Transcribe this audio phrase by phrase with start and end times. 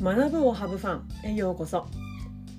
[0.00, 1.86] 学ぶをハブファンへようこそ。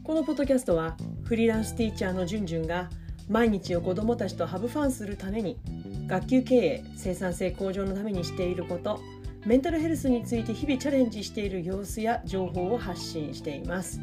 [0.04, 2.90] このポッドキャストはフリーランスティーチャーのじゅんじゅんが
[3.30, 5.58] 毎日を子どもたちとハブファンするために
[6.08, 9.00] 学級経営生産性向上のためにしていること
[9.46, 14.02] メンタルヘルスについて日々チャレンジしている様子や情報を発信しています。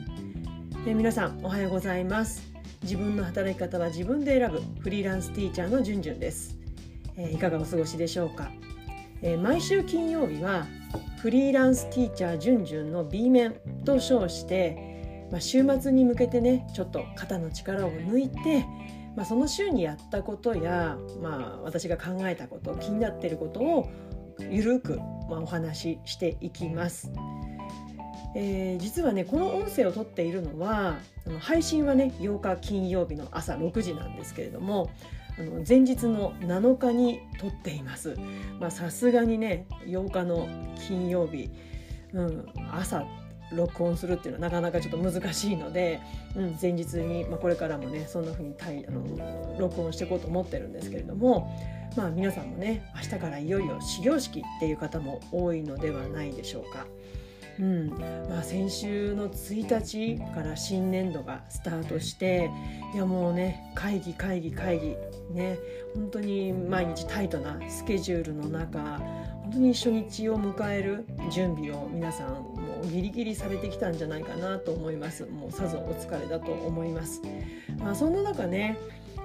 [0.87, 2.43] え皆さんおはようございます。
[2.85, 6.57] 自分の働き方は自分で選ぶフリーランスティーチャーのじゅんじゅんです。
[7.19, 8.51] えいかがお過ごしでしょうか？
[9.21, 10.67] え毎週金曜日は
[11.19, 13.55] フリーランスティーチャーじゅんじゅんの B 面
[13.85, 18.65] と称して、まあ、週末に向けてねちょっと肩の力を抜いて、
[19.17, 23.91] まあ、その週にやったことや、まあ、私が考えたこと気になっていることを
[24.51, 27.11] ゆるく、まあ、お話ししていきます。
[28.39, 30.99] えー、実はねこの音声を撮っているのは
[31.41, 34.91] 配信はね8日金曜日の朝6時なんですけれども
[35.39, 38.17] あの前日の7日に撮っています。
[38.71, 40.49] さすがにね8日の
[40.87, 41.51] 金曜日、
[42.13, 43.05] うん、朝
[43.53, 46.01] 録音するっていうのはなかなかちょっと難しいので、
[46.35, 51.55] うん、前日に、まあ、これからもねそんな風にあの録音していこうと思ってるんですけれども、
[51.97, 56.87] まあ、皆さんもね明日からいよいよ始業式っていう方も多いのではないでしょうか。
[57.59, 57.89] うん。
[58.29, 62.51] まあ、先週の1日から新年度がスタートして
[62.95, 64.97] いやもうね会議会議会議
[65.33, 65.59] ね
[65.95, 68.99] 本当に毎日タイトなスケジュールの中
[69.43, 75.25] 本当に初日を迎える準備を皆さんもうギリギリされてきたんじゃないかなと思います。
[75.25, 77.23] もうさぞお疲れだと思います、
[77.79, 78.77] まあ、そんな中ね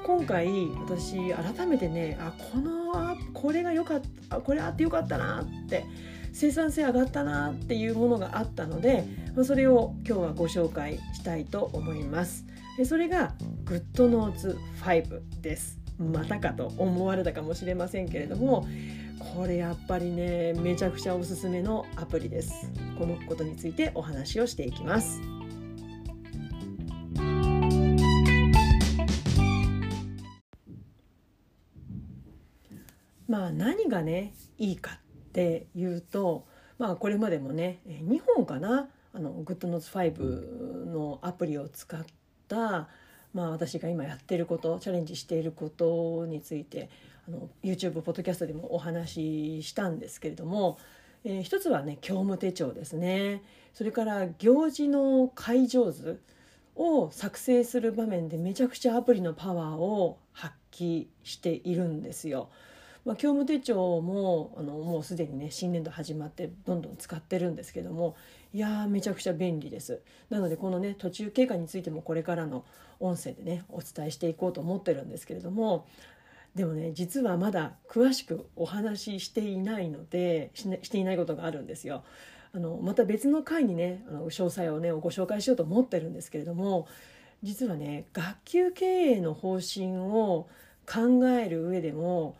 [0.03, 0.47] 今回
[0.85, 5.85] 私改めてねあこのこれが良かったこれあってよかったなって
[6.33, 9.05] 生産性上がったなっていうものがあったので
[9.43, 12.45] それを今日はご紹介したいと思います。
[12.85, 13.33] それが
[13.65, 15.79] GoodNotes5 です。
[15.99, 18.65] またかと思われたかもしれませんけれども
[19.35, 22.71] これやっぱりねめちゃくちゃおすすめのアプリです。
[22.97, 25.21] このことについてお話をしていきます。
[33.27, 34.99] まあ何がねいいか
[35.31, 36.45] っていうと
[36.77, 38.89] まあこれまでもね2本かな？
[39.13, 42.05] あの GoodNotes5 のアプリを使っ
[42.47, 42.87] た、
[43.33, 46.89] まあ、私が今やってることチャレンジしていることについて
[47.27, 50.77] あの YouTube ポッドキャストでもお話ししたんですけれども、
[51.25, 53.43] えー、一つはね業務手帳ですね
[53.73, 56.21] それから行事の解上図
[56.75, 62.49] を作成する場面でめちゃくちゃアプリのパワーを発揮しているんですよ。
[63.03, 68.15] まあ、業務手帳もあのもうすでにね新年度始まってどんどん使ってるんですけども
[68.53, 72.63] いやめちゃくちゃ便利ですなのでこのね途中経過についてもこれからの
[72.99, 75.87] 音声でねお伝えしていこうと思ってるんですけれども
[76.55, 82.03] でもね実はまだ詳しくお話ししていないのでしていないことがあるんですよ。
[82.53, 86.87] あのまた別の回にねあの詳細をねご紹介しようと思ってるんですけれども
[87.43, 90.49] 実はね学級経営の方針を
[90.85, 92.35] 考える上でも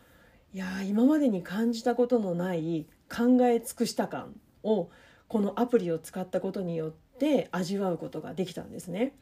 [0.54, 4.90] いや今までに感じたことのない考え尽くした感を
[5.28, 9.14] このアプリを使ったことによって味わうことができたんですね。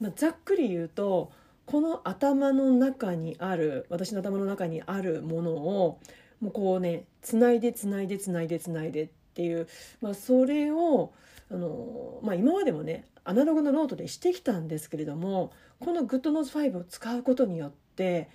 [0.00, 1.30] まあ、ざっくり言うと
[1.66, 6.00] この頭の中にある私の頭の中にあるものを
[6.40, 9.68] もうこうねつないでつないでつないでつないでっていう、
[10.00, 11.12] まあ、それを
[11.50, 18.28] あの、まあ、今までもねアナログのノートでしてきたんですけれどもこの GoodNotes5 を使うことによって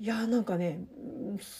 [0.00, 0.80] いやーなんかね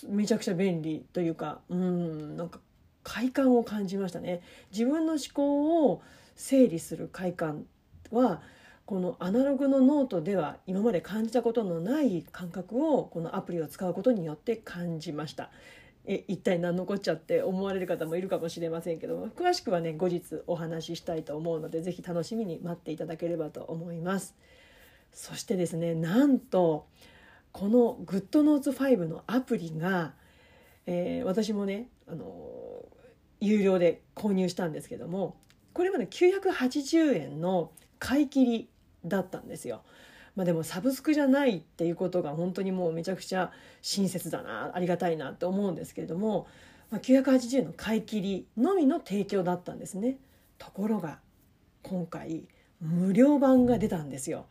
[0.09, 2.61] めちゃくちゃ便利というかうんなんか
[3.03, 4.43] 快感を感じましたね。
[4.71, 6.03] 自分の思考を
[6.37, 7.65] 整理する快感
[8.13, 8.43] は
[8.85, 15.51] このアナログのノートでは今まで感じたことのない感覚をこのアプリを使うことによって感じました。
[16.07, 24.35] え一体何のこっちゃって思われる方もいるかもしれませんけども詳しくはね後日お話ししたいと思うので是非楽しみに待っていただければと思います。
[25.13, 26.87] そしてですねなんと
[27.59, 30.13] この GoodNotes5 のアプリが、
[30.87, 32.85] えー、私もね、あの
[33.41, 35.37] 有料で購入したんですけども
[35.73, 38.69] これまで980円の買い切り
[39.05, 39.83] だったんですよ。
[40.37, 43.51] まあ、でもサブスクじゃないっていうことが本当にもうめちゃくちゃ
[43.83, 46.47] 親切だなありがたいなって思うんですけれども、
[46.93, 50.19] まあ、980円の買い切りのみの提供だったんですね。
[50.59, 51.19] ところが
[51.83, 52.47] 今回
[52.81, 54.47] 無料版が出たんですよ。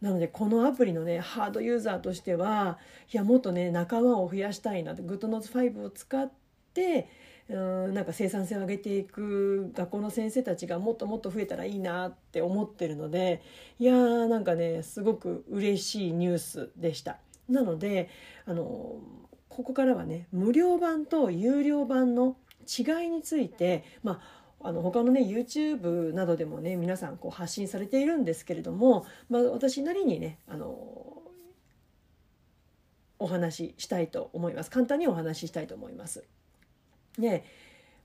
[0.00, 2.78] なのでこのアプリのねハードユーザーとしては
[3.12, 6.30] いやもっとね仲間を増やしたいなって GoodNotes5 を使っ
[6.74, 7.08] て
[7.48, 7.54] う
[7.88, 13.42] んなんか生産性を上げていく学校の先生たちがもっともっと増えたらいいなって思ってるので
[13.78, 17.18] いやーなんかねすごく嬉しいニュースでした。
[17.48, 18.08] なので
[18.46, 18.96] あの
[19.48, 22.36] ここからはね無料版と有料版の
[22.66, 30.76] 違いについて、まあ、あの他のね YouTube などでもね皆さんこう発信されているんですけれども、まあ、私なりにねあの
[33.18, 34.70] お話ししたいと思います。
[34.70, 36.24] 簡単にお話ししたいと思います。
[37.18, 37.44] で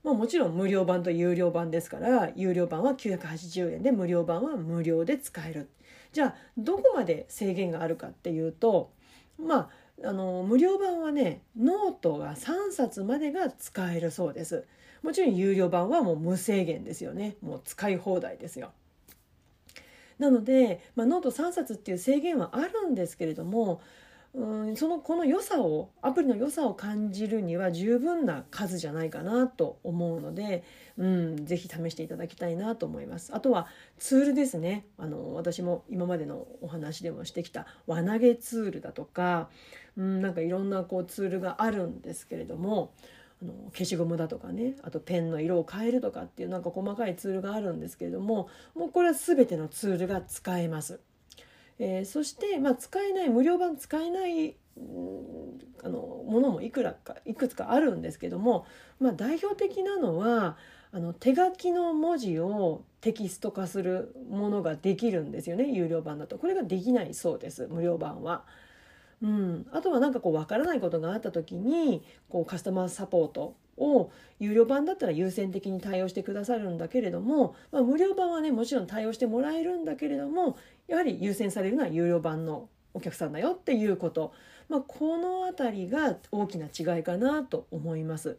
[0.04, 5.68] まあ、もちろん無料版と有料版ですから有料版は980円で無料版は無料で使える。
[6.12, 8.92] じゃあどこまで制限があるかっていうと
[9.36, 9.68] ま
[10.02, 14.64] ああの無料版はねノートが3冊までが使えるそうです。
[15.06, 17.36] もちろん有料版はもう無制限ですよね。
[17.40, 18.72] もう使い放題ですよ。
[20.18, 23.80] なので、まあ、ノート3冊っていう制限はあるんですけれども
[24.36, 30.62] うんそのこの良さをアプリの良さを感じるには十分な数じゃないかなと思うので、
[30.98, 33.34] うん、ぜひ試していただきたいなと思います。
[33.34, 33.66] あとは
[33.98, 34.84] ツールですね。
[34.98, 39.48] あの私も今までのお話でもしてきた輪投げツールだとか、
[39.96, 42.92] うん、なんかいろんなこうツールがあるんですけれども
[43.42, 51.00] あの消しゴムだとかねあとペンの色を変えるとかっていうなんか細かいツールがあるんですけれどももうこれは全てのツールが使えます。
[51.78, 54.56] えー、そして、まあ、使えない無料版使えない、
[55.82, 58.66] あのものもいくらかいくつかあるんですけども、
[58.98, 60.56] まあ、代表的なのは
[60.92, 68.44] あの手書きの文字をテキスト化するものができるんですよね有料版だとこれができないそうです無料版は。
[69.22, 84.32] うん、あとは何かこう分からないことがあった時にこうカスタマーサポートを有料版だったら優先的に対応してくださるんだけれども、まあ、無料版はねもちろん対応してもらえるんだけれどもやはり優先されるのは有料版のお客さんだよっていうこと、
[84.68, 88.38] まあ、この辺りが大きな違いかなと思います。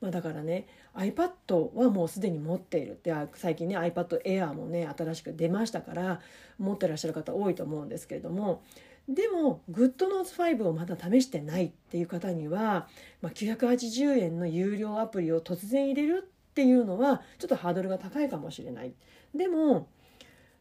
[0.00, 6.20] まあ、だからね iPad はもうすでに持っているって最近ね iPad Air もね新しく出ましたから
[6.58, 8.62] 持ってらっしゃる方多いと思うんですけれども
[9.08, 12.88] でも GoodNotes5 をまだ試してないっていう方には、
[13.20, 18.94] まあ、980円の有料アプリを突然入れるっていうのはちょっとハードルが高いかもしれない。
[19.34, 19.88] でも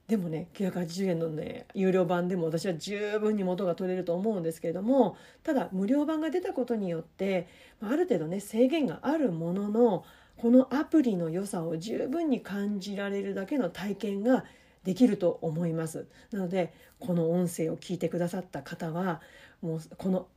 [0.07, 7.47] でもね980円のね有料版でも私は十分に元が取れると思うんですけれどもただ無料版が出たことによって
[7.81, 10.03] ある程度ね制限があるものの
[10.35, 14.43] このアプリの良さを十分に感じられるだけの体験が
[14.83, 16.07] できると思います。
[16.31, 19.21] なのでこの音声を聞いてくださった方は
[19.61, 20.27] もうこの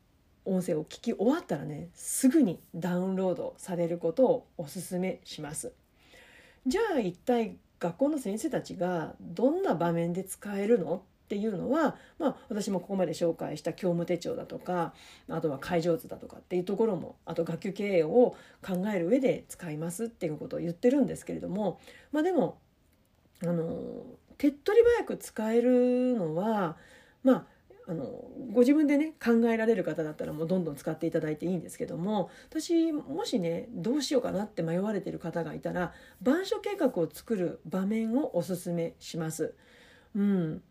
[0.44, 5.72] 音声を聞き終わったらねすぐにダウンロードされることをお勧めします。
[6.66, 14.94] じゃあ一体学校の先生たちがどんな場面で使えるのっていうのは、まあ、私もここまで紹介した教務手帳だとか
[15.28, 21.81] あとは会場図だとかっていうところもあと学級経営を考える上で使いますっていうことを言ってるんですけれども
[22.12, 22.58] まあでも
[23.43, 24.04] あの
[24.38, 26.77] 手っ取り早く使えるのは
[27.23, 27.47] まあ
[27.88, 28.05] あの
[28.53, 39.55] ご自分でね考えられる方だったらもうどんどん使っていただいていいんですけども私もしねどうしようかなって迷われてる方がいたら板書計画を作る場面をおすすめします。
[40.17, 40.62] うん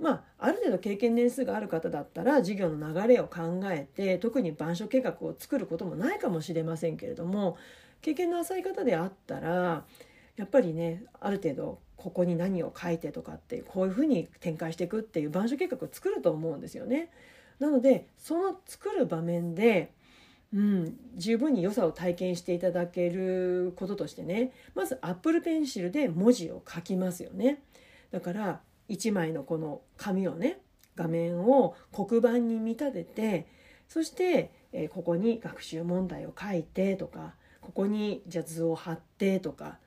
[0.00, 7.58] まあ、ある程度経験年数がある方だったら授業の流れを考えて特に板書計画を作ることもないかもしれませんけれども
[8.00, 9.84] 経験の浅い方であったら
[10.36, 17.10] やっぱりねある程度ここに何を書いてとかってこういうふうに展開していくっていう板書計画を作ると思うんですよね。
[17.58, 19.92] なのでその作る場面で、
[20.54, 27.62] うん、十分に良さを体験していただけることとしてねまずアップルペンシルで文字を書きますよね。
[28.10, 30.58] だから1枚のこの紙をね
[30.96, 33.46] 画面を黒板に見立てて
[33.88, 39.78] そして、えここに学習問題を書いてとかここにじゃ図を貼ってとか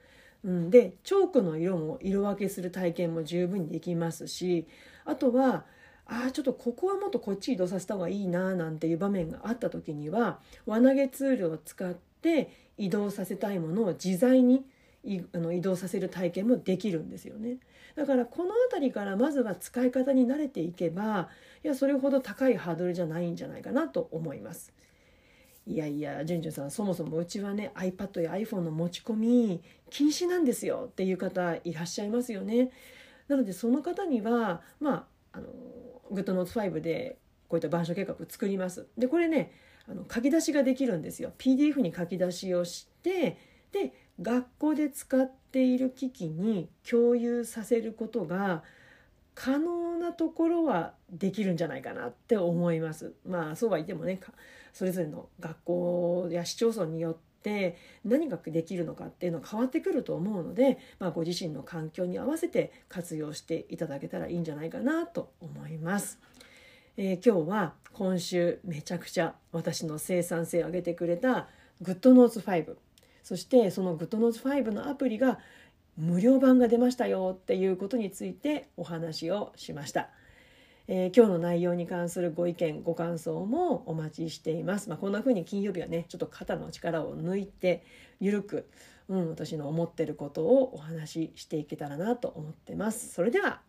[0.44, 4.68] うん、でチョークの色も色分けする体験も十分にできますし
[5.06, 5.66] あとは
[6.06, 14.66] ああちょっとここはもっとこっち移動させた方がいいななんていう場面があった時には輪投げツールを使って移動させたいものを自在に
[15.34, 17.58] あの移動させる体験もできるんですよね。
[17.96, 21.30] だからこの辺りからまずは使い方に慣れていけば
[21.64, 24.74] いやそれほど高いハードルじゃないんじゃないかなと思います。
[25.66, 32.72] いやいやじゅんじゅんさんそもそもうちはね iPad や iPhone の持ち込み禁止なんですよっていう方いらっしゃいますよね。
[33.28, 35.48] なのでその方にはまああの
[36.12, 37.18] GoodNotes5 で
[37.48, 38.88] こういった板書計画を作ります。
[38.98, 39.52] でこれね
[39.88, 41.32] あの書き出しができるんですよ。
[41.38, 43.38] PDF に書き出しをして
[43.72, 48.64] で学校で使っている機器に共有させることが
[49.36, 53.14] 可能なところはできるんじゃないかなって思います。
[53.26, 54.20] まあそうは言ってもね
[54.74, 66.20] それぞれの学校や市町村によって何ができるのかっていうのは変わってくると思うので、まあ、ご自身の環境に合わせて活用していただけたらいいんじゃないかなと思います。
[66.98, 71.48] えー、今日は今週めちゃくちゃ私の生産性を上げてくれた
[71.82, 72.76] GoodNotes5
[73.24, 75.40] そしてその GoodNotes5 のアプリが
[75.98, 80.10] 無料版が出ましたよっていうことについてお話をしました。
[80.96, 84.90] えー、今日の内容に関するご意見ご感想もお待ちしています。
[84.90, 87.84] まあ、こんな風に金曜日はねちょっと肩の力を抜いて
[88.20, 88.70] ゆるく、
[89.08, 93.12] うん、私の思ってることをお話ししていけたらなと思ってます。
[93.12, 93.62] それでは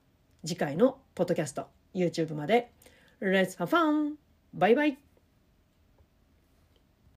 [0.44, 2.72] 次回のポッドキャスト YouTube まで
[3.22, 4.16] Let's have fun!
[4.52, 4.98] バイバイ